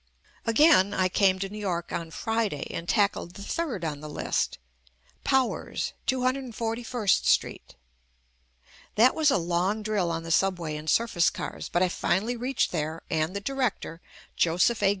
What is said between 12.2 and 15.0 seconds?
reached there and the director, Joseph A.